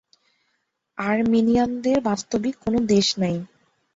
আরমিনীয়ানদের 0.97 1.97
বাস্তবিক 2.01 2.55
কোন 2.63 2.73
দেশ 2.87 3.07
নাই। 3.17 3.35